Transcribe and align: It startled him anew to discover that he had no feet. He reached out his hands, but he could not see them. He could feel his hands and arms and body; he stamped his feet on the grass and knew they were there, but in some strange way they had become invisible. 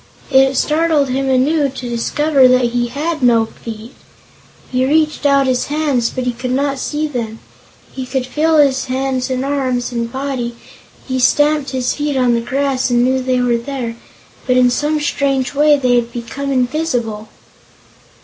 It 0.31 0.57
startled 0.57 1.09
him 1.09 1.29
anew 1.29 1.69
to 1.69 1.87
discover 1.89 2.47
that 2.47 2.71
he 2.71 2.87
had 2.87 3.21
no 3.21 3.45
feet. 3.45 3.93
He 4.71 4.83
reached 4.83 5.27
out 5.27 5.45
his 5.45 5.65
hands, 5.67 6.09
but 6.09 6.23
he 6.23 6.31
could 6.31 6.49
not 6.53 6.79
see 6.79 7.05
them. 7.05 7.37
He 7.91 8.07
could 8.07 8.25
feel 8.25 8.57
his 8.57 8.85
hands 8.85 9.29
and 9.29 9.45
arms 9.45 9.91
and 9.91 10.11
body; 10.11 10.55
he 11.07 11.19
stamped 11.19 11.69
his 11.69 11.93
feet 11.93 12.17
on 12.17 12.33
the 12.33 12.41
grass 12.41 12.89
and 12.89 13.03
knew 13.03 13.21
they 13.21 13.41
were 13.41 13.57
there, 13.59 13.95
but 14.47 14.57
in 14.57 14.71
some 14.71 14.99
strange 14.99 15.53
way 15.53 15.77
they 15.77 15.97
had 15.97 16.11
become 16.11 16.51
invisible. 16.51 17.29